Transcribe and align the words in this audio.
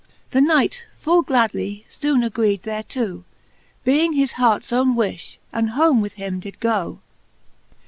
The 0.31 0.41
Knight 0.41 0.87
full 0.97 1.21
gladly 1.21 1.85
foone 1.87 2.23
agreed 2.25 2.63
thereto, 2.63 3.23
Being 3.83 4.13
his 4.13 4.31
harts 4.31 4.73
owne 4.73 4.95
wifh, 4.95 5.37
and 5.53 5.69
home 5.77 6.01
with 6.01 6.13
him 6.13 6.39
did 6.39 6.59
go. 6.59 7.01